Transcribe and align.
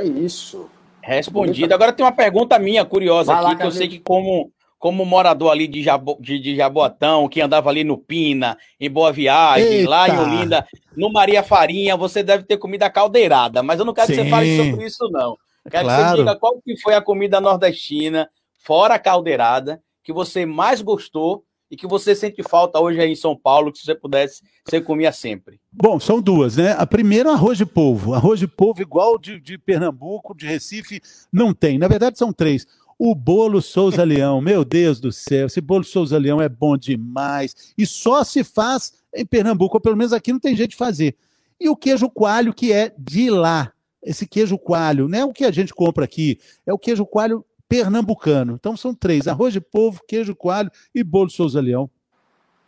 É 0.00 0.04
isso. 0.04 0.68
Respondido. 1.02 1.72
Agora 1.74 1.92
tem 1.92 2.04
uma 2.04 2.12
pergunta 2.12 2.58
minha 2.58 2.84
curiosa 2.84 3.32
Vai 3.32 3.42
aqui, 3.42 3.52
lá, 3.52 3.56
que 3.56 3.66
eu 3.66 3.70
sei 3.70 3.88
que 3.88 3.98
como 3.98 4.52
como 4.78 5.04
morador 5.04 5.52
ali 5.52 5.68
de, 5.68 5.82
Jabo, 5.82 6.16
de, 6.18 6.38
de 6.38 6.56
Jaboatão, 6.56 7.28
que 7.28 7.42
andava 7.42 7.68
ali 7.68 7.84
no 7.84 7.98
Pina, 7.98 8.56
em 8.80 8.88
Boa 8.88 9.12
Viagem, 9.12 9.68
Eita. 9.68 9.90
lá 9.90 10.08
em 10.08 10.18
Olinda, 10.18 10.66
no 10.96 11.12
Maria 11.12 11.42
Farinha, 11.42 11.98
você 11.98 12.22
deve 12.22 12.44
ter 12.44 12.56
comida 12.56 12.88
caldeirada, 12.88 13.62
mas 13.62 13.78
eu 13.78 13.84
não 13.84 13.92
quero 13.92 14.06
Sim. 14.06 14.14
que 14.14 14.22
você 14.22 14.30
fale 14.30 14.56
sobre 14.56 14.86
isso, 14.86 15.06
não. 15.10 15.36
Quero 15.70 15.84
claro. 15.84 16.02
que 16.02 16.08
você 16.08 16.16
diga 16.16 16.34
qual 16.34 16.58
que 16.64 16.80
foi 16.80 16.94
a 16.94 17.02
comida 17.02 17.42
nordestina, 17.42 18.30
fora 18.58 18.94
a 18.94 18.98
caldeirada, 18.98 19.82
que 20.02 20.14
você 20.14 20.46
mais 20.46 20.80
gostou 20.80 21.44
e 21.70 21.76
que 21.76 21.86
você 21.86 22.14
sente 22.14 22.42
falta 22.42 22.80
hoje 22.80 23.00
aí 23.00 23.12
em 23.12 23.16
São 23.16 23.36
Paulo, 23.36 23.72
que 23.72 23.78
se 23.78 23.84
você 23.84 23.94
pudesse, 23.94 24.42
você 24.64 24.80
comia 24.80 25.12
sempre? 25.12 25.60
Bom, 25.70 26.00
são 26.00 26.20
duas, 26.20 26.56
né? 26.56 26.72
A 26.72 26.84
primeira, 26.84 27.30
arroz 27.30 27.56
de 27.56 27.64
polvo. 27.64 28.12
Arroz 28.12 28.40
de 28.40 28.48
polvo 28.48 28.82
igual 28.82 29.16
de, 29.16 29.38
de 29.38 29.56
Pernambuco, 29.56 30.34
de 30.34 30.46
Recife, 30.46 31.00
não 31.32 31.54
tem. 31.54 31.78
Na 31.78 31.86
verdade, 31.86 32.18
são 32.18 32.32
três. 32.32 32.66
O 32.98 33.14
bolo 33.14 33.62
Souza 33.62 34.02
Leão, 34.02 34.40
meu 34.42 34.64
Deus 34.64 34.98
do 34.98 35.12
céu, 35.12 35.46
esse 35.46 35.60
bolo 35.60 35.84
Souza 35.84 36.18
Leão 36.18 36.42
é 36.42 36.48
bom 36.48 36.76
demais. 36.76 37.72
E 37.78 37.86
só 37.86 38.24
se 38.24 38.42
faz 38.42 38.94
em 39.14 39.24
Pernambuco, 39.24 39.76
ou 39.76 39.80
pelo 39.80 39.96
menos 39.96 40.12
aqui 40.12 40.32
não 40.32 40.40
tem 40.40 40.56
jeito 40.56 40.70
de 40.70 40.76
fazer. 40.76 41.14
E 41.60 41.68
o 41.68 41.76
queijo 41.76 42.10
coalho, 42.10 42.52
que 42.52 42.72
é 42.72 42.92
de 42.98 43.30
lá. 43.30 43.72
Esse 44.02 44.26
queijo 44.26 44.58
coalho, 44.58 45.08
não 45.08 45.18
é 45.18 45.24
o 45.24 45.32
que 45.32 45.44
a 45.44 45.50
gente 45.50 45.74
compra 45.74 46.06
aqui, 46.06 46.38
é 46.66 46.72
o 46.72 46.78
queijo 46.78 47.04
coalho 47.04 47.44
pernambucano. 47.70 48.54
Então 48.58 48.76
são 48.76 48.92
três: 48.92 49.28
arroz 49.28 49.52
de 49.52 49.60
polvo, 49.60 50.02
queijo 50.06 50.34
coalho 50.34 50.70
e 50.92 51.04
bolo 51.04 51.30
Souza 51.30 51.60
Leão. 51.60 51.88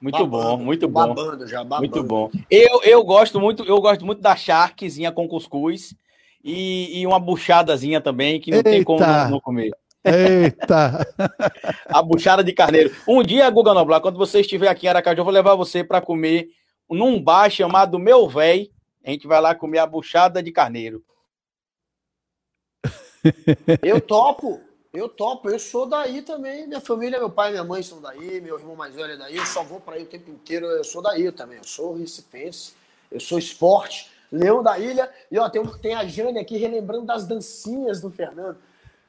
Muito 0.00 0.18
babando, 0.18 0.56
bom, 0.56 0.64
muito 0.64 0.88
bom. 0.88 1.08
Babando 1.08 1.46
já, 1.46 1.62
babando. 1.62 1.80
Muito 1.80 2.02
bom. 2.02 2.30
Eu, 2.48 2.80
eu 2.82 3.04
gosto 3.04 3.40
muito, 3.40 3.64
eu 3.64 3.80
gosto 3.80 4.06
muito 4.06 4.20
da 4.20 4.34
charquezinha 4.34 5.12
com 5.12 5.28
cuscuz 5.28 5.94
e, 6.42 7.00
e 7.00 7.06
uma 7.06 7.20
buchadazinha 7.20 8.00
também, 8.00 8.40
que 8.40 8.50
não 8.50 8.58
Eita. 8.58 8.70
tem 8.70 8.82
como 8.82 9.00
não, 9.00 9.30
não 9.30 9.40
comer. 9.40 9.70
Eita! 10.04 11.06
a 11.86 12.02
buchada 12.02 12.42
de 12.42 12.52
carneiro. 12.52 12.92
Um 13.06 13.22
dia, 13.22 13.48
Guga 13.50 13.74
Noblar, 13.74 14.00
quando 14.00 14.18
você 14.18 14.40
estiver 14.40 14.68
aqui 14.68 14.86
em 14.86 14.88
Aracaju, 14.88 15.20
eu 15.20 15.24
vou 15.24 15.32
levar 15.32 15.54
você 15.54 15.84
para 15.84 16.00
comer 16.00 16.48
num 16.90 17.22
bar 17.22 17.48
chamado 17.48 17.98
Meu 17.98 18.28
Véi. 18.28 18.70
A 19.04 19.10
gente 19.10 19.28
vai 19.28 19.40
lá 19.40 19.54
comer 19.54 19.78
a 19.78 19.86
buchada 19.86 20.42
de 20.42 20.50
carneiro. 20.50 21.04
Eu 23.80 24.00
topo, 24.00 24.60
eu 24.92 25.08
topo. 25.08 25.48
Eu 25.48 25.58
sou 25.58 25.86
daí 25.86 26.22
também. 26.22 26.66
Minha 26.66 26.80
família, 26.80 27.18
meu 27.18 27.30
pai 27.30 27.48
e 27.48 27.52
minha 27.52 27.64
mãe 27.64 27.82
são 27.82 28.00
daí, 28.00 28.40
meu 28.40 28.58
irmão 28.58 28.76
mais 28.76 28.94
velho 28.94 29.12
é 29.12 29.16
daí. 29.16 29.36
Eu 29.36 29.46
só 29.46 29.62
vou 29.62 29.80
para 29.80 29.96
aí 29.96 30.02
o 30.02 30.06
tempo 30.06 30.30
inteiro. 30.30 30.66
Eu 30.66 30.84
sou 30.84 31.02
daí 31.02 31.30
também. 31.32 31.58
Eu 31.58 31.64
sou 31.64 31.96
recifense, 31.96 32.74
eu 33.10 33.20
sou 33.20 33.38
esporte, 33.38 34.10
leão 34.30 34.62
da 34.62 34.78
ilha. 34.78 35.10
E 35.30 35.38
ó, 35.38 35.48
tem, 35.48 35.64
tem 35.80 35.94
a 35.94 36.04
Jane 36.04 36.38
aqui 36.38 36.56
relembrando 36.56 37.06
das 37.06 37.26
dancinhas 37.26 38.00
do 38.00 38.10
Fernando. 38.10 38.58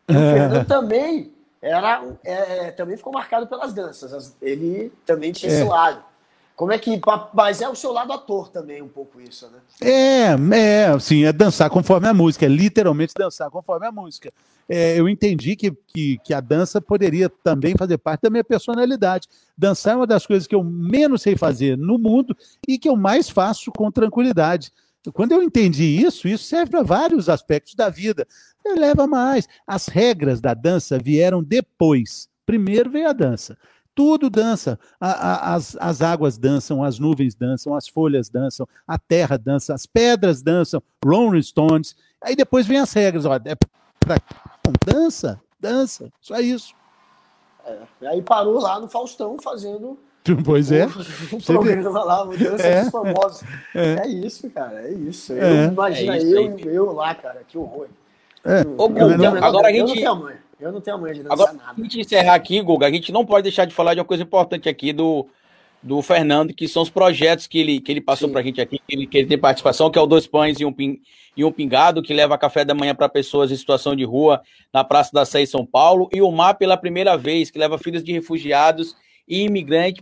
O 0.07 0.13
Fernando 0.13 0.67
também 0.67 1.33
era, 1.61 2.03
é, 2.23 2.71
também 2.71 2.97
ficou 2.97 3.13
marcado 3.13 3.47
pelas 3.47 3.73
danças. 3.73 4.35
Ele 4.41 4.91
também 5.05 5.31
tinha 5.31 5.51
é. 5.51 5.55
esse 5.55 5.63
lado. 5.63 6.03
Como 6.55 6.71
é 6.71 6.77
que. 6.77 6.99
Mas 7.33 7.61
é 7.61 7.69
o 7.69 7.75
seu 7.75 7.91
lado 7.91 8.13
ator 8.13 8.49
também, 8.49 8.81
um 8.81 8.87
pouco 8.87 9.19
isso, 9.19 9.49
né? 9.49 9.59
É, 9.81 10.55
é, 10.55 10.85
assim, 10.85 11.25
é 11.25 11.33
dançar 11.33 11.69
conforme 11.69 12.07
a 12.07 12.13
música, 12.13 12.45
é 12.45 12.49
literalmente 12.49 13.13
dançar 13.17 13.49
conforme 13.49 13.87
a 13.87 13.91
música. 13.91 14.31
É, 14.69 14.97
eu 14.97 15.09
entendi 15.09 15.55
que, 15.55 15.71
que, 15.87 16.17
que, 16.23 16.33
a 16.33 16.39
dança 16.39 16.79
poderia 16.79 17.27
também 17.43 17.75
fazer 17.77 17.97
parte 17.97 18.21
da 18.21 18.29
minha 18.29 18.43
personalidade. 18.43 19.27
Dançar 19.57 19.93
é 19.93 19.97
uma 19.97 20.07
das 20.07 20.25
coisas 20.25 20.47
que 20.47 20.55
eu 20.55 20.63
menos 20.63 21.21
sei 21.21 21.35
fazer 21.35 21.77
no 21.77 21.97
mundo 21.97 22.35
e 22.67 22.77
que 22.77 22.87
eu 22.87 22.95
mais 22.95 23.29
faço 23.29 23.71
com 23.71 23.91
tranquilidade. 23.91 24.71
Quando 25.11 25.33
eu 25.33 25.43
entendi 25.43 25.83
isso, 25.83 26.27
isso 26.27 26.45
serve 26.45 26.71
para 26.71 26.83
vários 26.83 27.27
aspectos 27.27 27.75
da 27.75 27.89
vida. 27.89 28.25
Leva 28.77 29.05
mais. 29.05 29.49
As 29.67 29.87
regras 29.87 30.39
da 30.39 30.53
dança 30.53 30.97
vieram 30.97 31.43
depois. 31.43 32.29
Primeiro 32.45 32.89
veio 32.89 33.09
a 33.09 33.13
dança. 33.13 33.57
Tudo 33.95 34.29
dança. 34.29 34.79
A, 34.99 35.11
a, 35.11 35.55
as, 35.55 35.77
as 35.79 36.01
águas 36.01 36.37
dançam, 36.37 36.83
as 36.83 36.97
nuvens 36.99 37.35
dançam, 37.35 37.75
as 37.75 37.87
folhas 37.87 38.29
dançam, 38.29 38.67
a 38.87 38.97
terra 38.97 39.37
dança, 39.37 39.73
as 39.73 39.85
pedras 39.85 40.41
dançam, 40.41 40.81
Rolling 41.03 41.41
Stones. 41.41 41.95
Aí 42.21 42.35
depois 42.35 42.65
vem 42.65 42.79
as 42.79 42.91
regras. 42.93 43.25
Ó, 43.25 43.35
é 43.35 43.55
pra, 43.99 44.17
dança, 44.85 45.39
dança, 45.59 46.11
só 46.19 46.39
isso. 46.39 46.73
É, 47.65 48.07
aí 48.07 48.21
parou 48.21 48.59
lá 48.59 48.79
no 48.79 48.89
Faustão 48.89 49.37
fazendo 49.41 49.97
Pois 50.45 50.71
é. 50.71 50.85
O 50.85 51.41
programa 51.43 52.03
lá, 52.03 52.25
Mudança 52.25 52.65
é, 52.65 52.89
Famosos. 52.89 53.43
É. 53.75 54.03
é. 54.03 54.07
isso, 54.07 54.49
cara, 54.49 54.87
é 54.87 54.93
isso. 54.93 55.33
É. 55.33 55.65
Imagina 55.65 56.15
é 56.15 56.17
isso, 56.19 56.37
eu, 56.37 56.59
eu 56.71 56.93
lá, 56.93 57.13
cara, 57.13 57.41
que 57.45 57.57
horror. 57.57 57.87
É. 58.45 58.61
Ô, 58.77 58.85
agora 59.43 59.67
a 59.67 59.71
gente. 59.71 60.01
Eu 60.63 60.71
não 60.71 60.79
tenho 60.79 60.97
mãe 60.97 61.13
de 61.13 61.23
dançar 61.23 61.33
agora, 61.33 61.53
nada. 61.53 61.73
A 61.77 61.81
gente 61.81 61.99
encerrar 61.99 62.35
aqui, 62.35 62.61
Guga, 62.61 62.87
a 62.87 62.91
gente 62.91 63.11
não 63.11 63.25
pode 63.25 63.43
deixar 63.43 63.65
de 63.65 63.73
falar 63.73 63.93
de 63.93 63.99
uma 63.99 64.05
coisa 64.05 64.23
importante 64.23 64.69
aqui 64.69 64.93
do, 64.93 65.27
do 65.81 66.01
Fernando, 66.01 66.53
que 66.53 66.69
são 66.69 66.81
os 66.81 66.89
projetos 66.89 67.47
que 67.47 67.59
ele, 67.59 67.81
que 67.81 67.91
ele 67.91 67.99
passou 67.99 68.29
para 68.29 68.39
a 68.39 68.43
gente 68.43 68.61
aqui, 68.61 68.79
que 68.87 68.95
ele, 68.95 69.05
que 69.05 69.17
ele 69.17 69.27
tem 69.27 69.37
participação, 69.37 69.91
que 69.91 69.99
é 69.99 70.01
o 70.01 70.05
Dois 70.05 70.25
Pães 70.25 70.61
e 70.61 70.65
um, 70.65 70.71
pin, 70.71 71.01
e 71.35 71.43
um 71.43 71.51
Pingado, 71.51 72.01
que 72.01 72.13
leva 72.13 72.37
café 72.37 72.63
da 72.63 72.73
manhã 72.73 72.95
para 72.95 73.09
pessoas 73.09 73.51
em 73.51 73.57
situação 73.57 73.93
de 73.93 74.05
rua 74.05 74.41
na 74.73 74.85
Praça 74.85 75.11
da 75.13 75.25
Sé 75.25 75.41
em 75.41 75.45
São 75.45 75.65
Paulo, 75.65 76.07
e 76.13 76.21
o 76.21 76.31
Mar 76.31 76.53
pela 76.53 76.77
primeira 76.77 77.17
vez, 77.17 77.51
que 77.51 77.59
leva 77.59 77.77
filhos 77.77 78.01
de 78.01 78.13
refugiados 78.13 78.95
e 79.27 79.43
imigrantes 79.43 80.01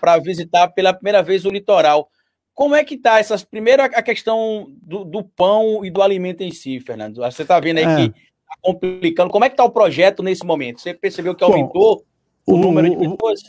para 0.00 0.18
visitar 0.18 0.66
pela 0.68 0.92
primeira 0.92 1.22
vez 1.22 1.44
o 1.44 1.50
litoral. 1.50 2.10
Como 2.52 2.74
é 2.74 2.82
que 2.82 2.94
está 2.94 3.20
essas 3.20 3.44
primeiro 3.44 3.82
a 3.82 4.02
questão 4.02 4.66
do, 4.82 5.04
do, 5.04 5.22
pão 5.22 5.84
e 5.84 5.90
do 5.90 6.02
alimento 6.02 6.40
em 6.40 6.50
si, 6.50 6.80
Fernando? 6.80 7.16
Você 7.16 7.42
está 7.42 7.60
vendo 7.60 7.78
aí 7.78 7.84
é. 7.84 7.96
que 7.96 8.14
está 8.46 8.56
complicando. 8.62 9.30
Como 9.30 9.44
é 9.44 9.48
que 9.48 9.54
está 9.54 9.64
o 9.64 9.70
projeto 9.70 10.22
nesse 10.22 10.44
momento? 10.44 10.80
Você 10.80 10.94
percebeu 10.94 11.34
que 11.34 11.44
aumentou 11.44 12.04
Bom, 12.46 12.54
o, 12.54 12.54
o, 12.54 12.58
número 12.58 12.88
de 12.88 12.96
pessoas? 12.96 13.40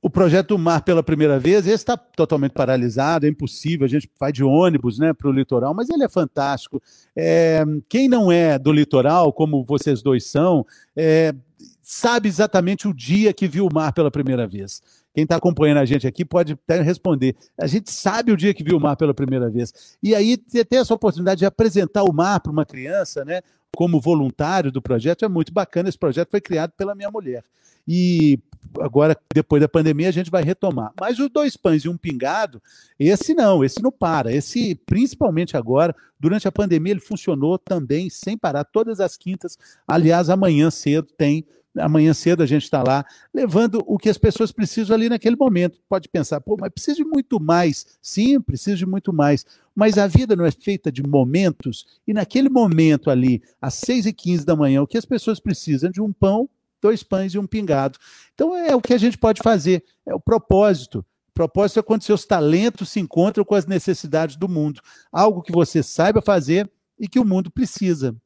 O 0.00 0.08
projeto 0.08 0.56
Mar 0.56 0.82
pela 0.82 1.02
primeira 1.02 1.38
vez, 1.38 1.66
esse 1.66 1.74
está 1.74 1.96
totalmente 1.96 2.52
paralisado, 2.52 3.26
é 3.26 3.28
impossível, 3.28 3.84
a 3.84 3.88
gente 3.88 4.08
vai 4.18 4.32
de 4.32 4.44
ônibus 4.44 4.98
né, 4.98 5.12
para 5.12 5.28
o 5.28 5.32
litoral, 5.32 5.74
mas 5.74 5.90
ele 5.90 6.04
é 6.04 6.08
fantástico. 6.08 6.80
É, 7.16 7.64
quem 7.88 8.08
não 8.08 8.30
é 8.30 8.58
do 8.58 8.72
litoral, 8.72 9.32
como 9.32 9.64
vocês 9.64 10.00
dois 10.00 10.24
são, 10.24 10.64
é, 10.96 11.34
sabe 11.82 12.28
exatamente 12.28 12.86
o 12.86 12.94
dia 12.94 13.32
que 13.32 13.48
viu 13.48 13.66
o 13.66 13.74
mar 13.74 13.92
pela 13.92 14.10
primeira 14.10 14.46
vez. 14.46 14.80
Quem 15.18 15.24
está 15.24 15.34
acompanhando 15.34 15.78
a 15.78 15.84
gente 15.84 16.06
aqui 16.06 16.24
pode 16.24 16.52
até 16.52 16.80
responder. 16.80 17.34
A 17.60 17.66
gente 17.66 17.90
sabe 17.90 18.30
o 18.30 18.36
dia 18.36 18.54
que 18.54 18.62
viu 18.62 18.76
o 18.76 18.80
mar 18.80 18.96
pela 18.96 19.12
primeira 19.12 19.50
vez. 19.50 19.96
E 20.00 20.14
aí 20.14 20.36
ter 20.36 20.76
essa 20.76 20.94
oportunidade 20.94 21.40
de 21.40 21.44
apresentar 21.44 22.04
o 22.04 22.12
mar 22.12 22.38
para 22.38 22.52
uma 22.52 22.64
criança, 22.64 23.24
né? 23.24 23.40
Como 23.76 24.00
voluntário 24.00 24.70
do 24.70 24.80
projeto, 24.80 25.24
é 25.24 25.28
muito 25.28 25.52
bacana. 25.52 25.88
Esse 25.88 25.98
projeto 25.98 26.30
foi 26.30 26.40
criado 26.40 26.70
pela 26.76 26.94
minha 26.94 27.10
mulher. 27.10 27.42
E 27.84 28.38
agora, 28.78 29.18
depois 29.34 29.60
da 29.60 29.68
pandemia, 29.68 30.08
a 30.08 30.12
gente 30.12 30.30
vai 30.30 30.44
retomar. 30.44 30.92
Mas 31.00 31.18
os 31.18 31.28
dois 31.28 31.56
pães 31.56 31.82
e 31.82 31.88
um 31.88 31.96
pingado, 31.96 32.62
esse 32.96 33.34
não, 33.34 33.64
esse 33.64 33.82
não 33.82 33.90
para. 33.90 34.32
Esse, 34.32 34.76
principalmente 34.86 35.56
agora, 35.56 35.96
durante 36.20 36.46
a 36.46 36.52
pandemia, 36.52 36.92
ele 36.92 37.00
funcionou 37.00 37.58
também 37.58 38.08
sem 38.08 38.38
parar, 38.38 38.62
todas 38.62 39.00
as 39.00 39.16
quintas. 39.16 39.58
Aliás, 39.84 40.30
amanhã 40.30 40.70
cedo 40.70 41.08
tem 41.18 41.44
amanhã 41.78 42.12
cedo 42.12 42.42
a 42.42 42.46
gente 42.46 42.64
está 42.64 42.82
lá, 42.82 43.04
levando 43.32 43.82
o 43.86 43.98
que 43.98 44.08
as 44.08 44.18
pessoas 44.18 44.52
precisam 44.52 44.94
ali 44.94 45.08
naquele 45.08 45.36
momento. 45.36 45.80
Pode 45.88 46.08
pensar, 46.08 46.40
pô, 46.40 46.56
mas 46.58 46.70
precisa 46.70 46.96
de 46.96 47.04
muito 47.04 47.40
mais. 47.40 47.98
Sim, 48.02 48.40
precisa 48.40 48.76
de 48.76 48.86
muito 48.86 49.12
mais. 49.12 49.44
Mas 49.74 49.96
a 49.98 50.06
vida 50.06 50.34
não 50.34 50.44
é 50.44 50.50
feita 50.50 50.90
de 50.90 51.02
momentos, 51.02 51.86
e 52.06 52.12
naquele 52.12 52.48
momento 52.48 53.10
ali, 53.10 53.42
às 53.60 53.74
6 53.74 54.06
e 54.06 54.12
15 54.12 54.44
da 54.44 54.56
manhã, 54.56 54.82
o 54.82 54.86
que 54.86 54.98
as 54.98 55.04
pessoas 55.04 55.38
precisam 55.38 55.90
de 55.90 56.00
um 56.00 56.12
pão, 56.12 56.48
dois 56.80 57.02
pães 57.02 57.34
e 57.34 57.38
um 57.38 57.46
pingado. 57.46 57.98
Então 58.34 58.56
é 58.56 58.74
o 58.74 58.80
que 58.80 58.94
a 58.94 58.98
gente 58.98 59.16
pode 59.16 59.42
fazer, 59.42 59.84
é 60.06 60.14
o 60.14 60.20
propósito. 60.20 61.04
Propósito 61.32 61.78
é 61.78 61.82
quando 61.82 62.02
seus 62.02 62.24
talentos 62.24 62.88
se 62.88 62.98
encontram 62.98 63.44
com 63.44 63.54
as 63.54 63.64
necessidades 63.64 64.36
do 64.36 64.48
mundo. 64.48 64.80
Algo 65.12 65.42
que 65.42 65.52
você 65.52 65.84
saiba 65.84 66.20
fazer 66.20 66.68
e 66.98 67.06
que 67.06 67.20
o 67.20 67.24
mundo 67.24 67.48
precisa. 67.48 68.16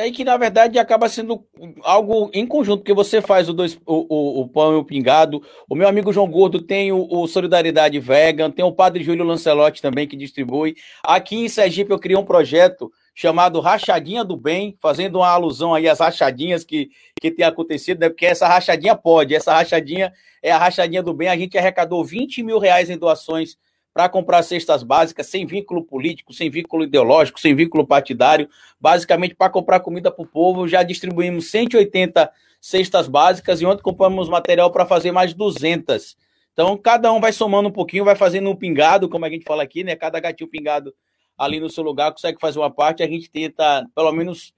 É 0.00 0.10
que, 0.10 0.24
na 0.24 0.36
verdade, 0.36 0.78
acaba 0.78 1.08
sendo 1.08 1.44
algo 1.82 2.30
em 2.32 2.46
conjunto, 2.46 2.78
porque 2.78 2.94
você 2.94 3.20
faz 3.20 3.48
o, 3.48 3.52
dois, 3.52 3.78
o, 3.84 4.06
o, 4.08 4.40
o 4.40 4.48
pão 4.48 4.72
e 4.72 4.76
o 4.76 4.84
pingado. 4.84 5.42
O 5.68 5.74
meu 5.74 5.86
amigo 5.86 6.12
João 6.12 6.30
Gordo 6.30 6.62
tem 6.62 6.90
o, 6.90 7.06
o, 7.10 7.26
Solidariedade 7.26 7.98
Vegan, 8.00 8.50
tem 8.50 8.64
o 8.64 8.72
Padre 8.72 9.04
Júlio 9.04 9.24
Lancelotti 9.24 9.82
também, 9.82 10.06
que 10.06 10.16
distribui. 10.16 10.74
Aqui 11.02 11.36
em 11.36 11.48
Sergipe 11.50 11.90
eu 11.90 11.98
criei 11.98 12.18
um 12.18 12.24
projeto 12.24 12.90
chamado 13.14 13.60
Rachadinha 13.60 14.24
do 14.24 14.36
Bem, 14.36 14.74
fazendo 14.80 15.16
uma 15.16 15.28
alusão 15.28 15.74
aí 15.74 15.86
às 15.86 16.00
rachadinhas 16.00 16.64
que, 16.64 16.88
que 17.20 17.30
tem 17.30 17.44
acontecido, 17.44 18.00
né? 18.00 18.08
porque 18.08 18.24
essa 18.24 18.48
rachadinha 18.48 18.96
pode, 18.96 19.34
essa 19.34 19.52
rachadinha 19.52 20.12
é 20.42 20.50
a 20.50 20.56
rachadinha 20.56 21.02
do 21.02 21.12
bem. 21.12 21.28
A 21.28 21.36
gente 21.36 21.58
arrecadou 21.58 22.02
20 22.02 22.42
mil 22.42 22.58
reais 22.58 22.88
em 22.88 22.96
doações 22.96 23.58
para 23.92 24.08
comprar 24.08 24.42
cestas 24.42 24.82
básicas 24.82 25.26
sem 25.26 25.44
vínculo 25.44 25.82
político, 25.82 26.32
sem 26.32 26.48
vínculo 26.48 26.84
ideológico, 26.84 27.40
sem 27.40 27.54
vínculo 27.54 27.86
partidário, 27.86 28.48
basicamente 28.80 29.34
para 29.34 29.50
comprar 29.50 29.80
comida 29.80 30.10
para 30.10 30.22
o 30.22 30.26
povo. 30.26 30.68
Já 30.68 30.82
distribuímos 30.82 31.50
180 31.50 32.30
cestas 32.60 33.08
básicas 33.08 33.60
e 33.60 33.66
ontem 33.66 33.82
compramos 33.82 34.28
material 34.28 34.70
para 34.70 34.86
fazer 34.86 35.10
mais 35.12 35.34
200. 35.34 36.16
Então, 36.52 36.76
cada 36.76 37.12
um 37.12 37.20
vai 37.20 37.32
somando 37.32 37.68
um 37.68 37.72
pouquinho, 37.72 38.04
vai 38.04 38.14
fazendo 38.14 38.50
um 38.50 38.56
pingado, 38.56 39.08
como 39.08 39.24
a 39.24 39.30
gente 39.30 39.44
fala 39.44 39.62
aqui, 39.62 39.82
né? 39.82 39.96
Cada 39.96 40.20
gatinho 40.20 40.50
pingado 40.50 40.94
ali 41.38 41.58
no 41.58 41.70
seu 41.70 41.82
lugar, 41.82 42.12
consegue 42.12 42.38
fazer 42.38 42.58
uma 42.58 42.70
parte, 42.70 43.02
a 43.02 43.08
gente 43.08 43.30
tenta, 43.30 43.88
pelo 43.94 44.12
menos, 44.12 44.52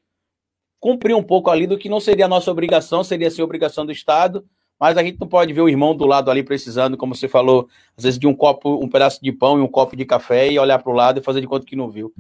cumprir 0.81 1.15
um 1.15 1.23
pouco 1.23 1.49
ali 1.49 1.65
do 1.65 1.79
que 1.79 1.89
não 1.89 2.01
seria 2.01 2.25
a 2.25 2.29
nossa 2.29 2.51
obrigação, 2.51 3.05
seria 3.05 3.31
ser 3.31 3.41
obrigação 3.43 3.87
do 3.87 3.93
Estado, 3.93 4.45
mas 4.83 4.99
a 4.99 5.03
gente 5.05 5.17
não 5.21 5.29
pode 5.29 5.53
ver 5.53 5.61
o 5.61 5.69
irmão 5.69 5.95
do 5.95 6.05
lado 6.05 6.29
ali 6.29 6.43
precisando, 6.43 6.97
como 6.97 7.15
você 7.15 7.29
falou, 7.29 7.69
às 7.97 8.03
vezes 8.03 8.19
de 8.19 8.27
um 8.27 8.35
copo, 8.35 8.83
um 8.83 8.89
pedaço 8.89 9.23
de 9.23 9.31
pão 9.31 9.57
e 9.57 9.63
um 9.63 9.69
copo 9.69 9.95
de 9.95 10.05
café 10.05 10.51
e 10.51 10.59
olhar 10.59 10.83
para 10.83 10.91
o 10.91 10.93
lado 10.93 11.21
e 11.21 11.23
fazer 11.23 11.41
de 11.41 11.47
conta 11.47 11.65
que 11.65 11.77
não 11.77 11.89
viu. 11.89 12.13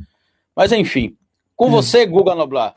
Mas 0.55 0.70
enfim, 0.70 1.17
com 1.56 1.67
hum. 1.67 1.70
você, 1.73 2.06
Guga 2.06 2.37
Noblar. 2.37 2.76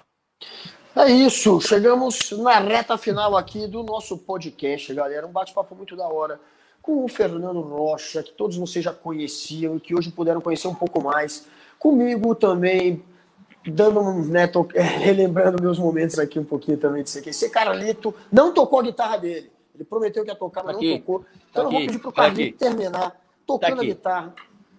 É 0.96 1.12
isso, 1.12 1.62
chegamos 1.62 2.32
na 2.32 2.58
reta 2.58 2.98
final 2.98 3.38
aqui 3.38 3.68
do 3.68 3.84
nosso 3.84 4.18
podcast, 4.18 4.92
galera. 4.92 5.28
Um 5.28 5.32
bate-papo 5.32 5.76
muito 5.76 5.96
da 5.96 6.08
hora 6.08 6.40
com 6.82 7.06
o 7.06 7.08
Fernando 7.08 7.62
Rocha, 7.62 8.24
que 8.24 8.32
todos 8.32 8.58
vocês 8.58 8.84
já 8.84 8.92
conheciam 8.92 9.78
e 9.78 9.80
que 9.80 9.94
hoje 9.94 10.10
puderam 10.10 10.42
conhecer 10.42 10.68
um 10.68 10.74
pouco 10.74 11.00
mais. 11.04 11.46
Comigo 11.78 12.34
também, 12.34 13.04
dando 13.64 14.00
um, 14.00 14.26
né, 14.26 14.48
tô, 14.48 14.68
relembrando 14.74 15.62
meus 15.62 15.78
momentos 15.78 16.18
aqui 16.18 16.40
um 16.40 16.44
pouquinho 16.44 16.80
também 16.80 17.04
de. 17.04 17.30
Esse 17.30 17.52
Carlito 17.52 18.16
não 18.32 18.52
tocou 18.52 18.80
a 18.80 18.84
guitarra 18.84 19.18
dele. 19.18 19.54
Ele 19.76 19.84
prometeu 19.84 20.24
que 20.24 20.32
ia 20.32 20.36
tocar, 20.36 20.64
mas 20.64 20.78
aqui. 20.78 20.92
não 20.92 20.98
tocou. 21.00 21.26
Então 21.50 21.64
tá 21.64 21.70
eu 21.70 21.72
vou 21.72 21.80
pedir 21.82 22.00
pro 22.00 22.12
Carlito 22.12 22.58
tá 22.58 22.66
terminar 22.66 23.22
tocando 23.46 23.76
tá 23.76 23.82
a 23.82 23.86
guitarra. 23.86 24.36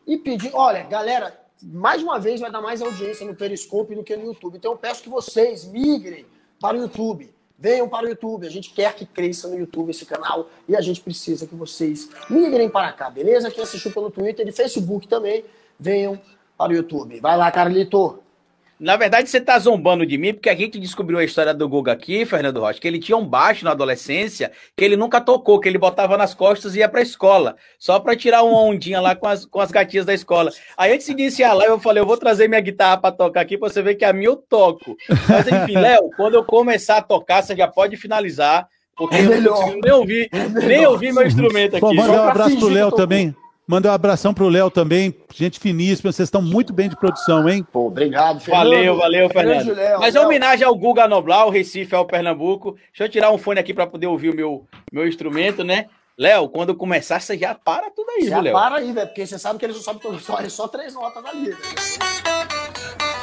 E 0.06 0.16
pedir, 0.16 0.50
olha, 0.54 0.82
galera, 0.84 1.38
mais 1.62 2.02
uma 2.02 2.18
vez 2.18 2.40
vai 2.40 2.50
dar 2.50 2.60
mais 2.60 2.82
audiência 2.82 3.26
no 3.26 3.34
Periscope 3.34 3.94
do 3.94 4.02
que 4.02 4.16
no 4.16 4.26
YouTube. 4.26 4.56
Então 4.56 4.72
eu 4.72 4.78
peço 4.78 5.02
que 5.02 5.08
vocês 5.08 5.64
migrem 5.64 6.26
para 6.60 6.76
o 6.76 6.80
YouTube. 6.80 7.34
Venham 7.58 7.88
para 7.88 8.06
o 8.06 8.08
YouTube. 8.08 8.46
A 8.46 8.50
gente 8.50 8.70
quer 8.72 8.94
que 8.94 9.06
cresça 9.06 9.48
no 9.48 9.58
YouTube 9.58 9.90
esse 9.90 10.04
canal 10.04 10.48
e 10.68 10.76
a 10.76 10.80
gente 10.80 11.00
precisa 11.00 11.46
que 11.46 11.54
vocês 11.54 12.08
migrem 12.28 12.68
para 12.68 12.92
cá, 12.92 13.08
beleza? 13.10 13.50
Quem 13.50 13.62
assistiu 13.62 13.92
pelo 13.92 14.10
Twitter 14.10 14.46
e 14.46 14.52
Facebook 14.52 15.08
também, 15.08 15.44
venham 15.78 16.20
para 16.56 16.72
o 16.72 16.76
YouTube. 16.76 17.20
Vai 17.20 17.36
lá, 17.36 17.50
Carlito. 17.50 18.22
Na 18.78 18.94
verdade, 18.96 19.30
você 19.30 19.40
tá 19.40 19.58
zombando 19.58 20.04
de 20.04 20.18
mim, 20.18 20.34
porque 20.34 20.50
a 20.50 20.54
gente 20.54 20.78
descobriu 20.78 21.18
a 21.18 21.24
história 21.24 21.54
do 21.54 21.66
Guga 21.66 21.92
aqui, 21.92 22.26
Fernando 22.26 22.60
Rocha, 22.60 22.78
que 22.78 22.86
ele 22.86 22.98
tinha 22.98 23.16
um 23.16 23.26
baixo 23.26 23.64
na 23.64 23.70
adolescência 23.70 24.52
que 24.76 24.84
ele 24.84 24.96
nunca 24.96 25.18
tocou, 25.18 25.58
que 25.58 25.66
ele 25.66 25.78
botava 25.78 26.18
nas 26.18 26.34
costas 26.34 26.74
e 26.74 26.80
ia 26.80 26.88
pra 26.88 27.00
escola, 27.00 27.56
só 27.78 27.98
pra 27.98 28.14
tirar 28.14 28.42
uma 28.42 28.60
ondinha 28.60 29.00
lá 29.00 29.16
com 29.16 29.26
as, 29.26 29.46
com 29.46 29.60
as 29.60 29.70
gatinhas 29.70 30.04
da 30.04 30.12
escola. 30.12 30.50
Aí 30.76 30.92
antes 30.92 31.06
de 31.06 31.12
iniciar 31.12 31.54
lá, 31.54 31.64
eu 31.64 31.80
falei, 31.80 32.02
eu 32.02 32.06
vou 32.06 32.18
trazer 32.18 32.48
minha 32.48 32.60
guitarra 32.60 32.98
pra 32.98 33.10
tocar 33.10 33.40
aqui 33.40 33.56
pra 33.56 33.70
você 33.70 33.80
ver 33.80 33.94
que 33.94 34.04
a 34.04 34.12
minha 34.12 34.28
eu 34.28 34.36
toco. 34.36 34.94
Mas 35.26 35.46
enfim, 35.48 35.78
Léo, 35.78 36.10
quando 36.14 36.34
eu 36.34 36.44
começar 36.44 36.98
a 36.98 37.02
tocar, 37.02 37.42
você 37.42 37.56
já 37.56 37.66
pode 37.66 37.96
finalizar, 37.96 38.68
porque 38.94 39.16
é 39.16 39.20
eu 39.24 39.40
não 39.40 39.52
consigo 39.54 39.80
nem 39.82 39.92
ouvir, 39.92 40.28
é 40.32 40.48
nem 40.48 40.86
ouvir 40.86 41.14
meu 41.14 41.26
instrumento 41.26 41.76
aqui. 41.76 41.80
Pô, 41.80 41.94
manda 41.94 42.12
um 42.12 42.28
abraço 42.28 42.58
pro 42.58 42.68
Léo 42.68 42.92
também. 42.92 43.34
Manda 43.68 43.90
um 43.90 43.92
abração 43.92 44.32
pro 44.32 44.48
Léo 44.48 44.70
também, 44.70 45.12
gente 45.34 45.58
finíssima, 45.58 46.12
vocês 46.12 46.28
estão 46.28 46.40
muito 46.40 46.72
bem 46.72 46.88
de 46.88 46.94
produção, 46.94 47.48
hein? 47.48 47.66
Pô, 47.72 47.88
obrigado, 47.88 48.38
Fernando. 48.38 48.70
Valeu, 48.70 48.96
valeu, 48.96 49.28
Fernando. 49.28 49.74
Léo, 49.74 49.98
Mas 49.98 50.14
é 50.14 50.20
homenagem 50.20 50.64
ao 50.64 50.74
Guga 50.76 51.08
Noblar, 51.08 51.48
o 51.48 51.50
Recife, 51.50 51.92
ao 51.92 52.06
Pernambuco. 52.06 52.76
Deixa 52.92 53.04
eu 53.04 53.08
tirar 53.08 53.32
um 53.32 53.38
fone 53.38 53.58
aqui 53.58 53.74
para 53.74 53.84
poder 53.84 54.06
ouvir 54.06 54.30
o 54.30 54.36
meu, 54.36 54.64
meu 54.92 55.08
instrumento, 55.08 55.64
né? 55.64 55.86
Léo, 56.16 56.48
quando 56.48 56.76
começar, 56.76 57.20
você 57.20 57.36
já 57.36 57.56
para 57.56 57.90
tudo 57.90 58.08
aí, 58.10 58.28
já 58.28 58.40
Léo? 58.40 58.52
para 58.52 58.76
aí, 58.76 58.92
velho, 58.92 59.08
porque 59.08 59.26
você 59.26 59.36
sabe 59.36 59.58
que 59.58 59.64
eles 59.64 59.76
não 59.76 59.82
sabem 59.82 60.18
só, 60.20 60.38
é 60.38 60.48
só 60.48 60.68
três 60.68 60.94
notas 60.94 61.24
ali, 61.24 61.46
velho. 61.46 63.15